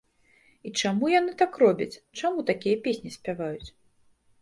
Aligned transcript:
І 0.69 0.73
чаму 0.83 1.11
яны 1.19 1.35
так 1.43 1.61
робяць, 1.65 1.91
чаму 2.19 2.49
такія 2.51 2.83
песні 2.89 3.17
спяваюць? 3.21 3.69